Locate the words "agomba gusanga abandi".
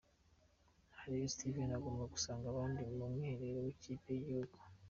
1.77-2.81